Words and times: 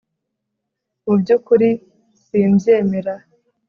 mu 1.03 1.13
byukuri 1.19 1.69
simbyemera 2.21 3.13